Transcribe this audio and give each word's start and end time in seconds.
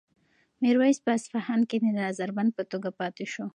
میرویس 0.63 0.97
په 1.05 1.11
اصفهان 1.17 1.61
کې 1.69 1.77
د 1.83 1.87
نظر 2.01 2.29
بند 2.37 2.51
په 2.57 2.63
توګه 2.71 2.89
پاتې 2.99 3.25
شو. 3.33 3.45